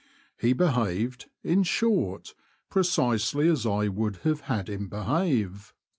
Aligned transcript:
He 0.35 0.53
behaved, 0.53 1.29
in 1.43 1.61
short, 1.61 2.33
precisely 2.71 3.47
as 3.47 3.67
I 3.67 3.87
would 3.87 4.15
have 4.23 4.41
had 4.49 4.67
him 4.67 4.87
behave. 4.89 5.75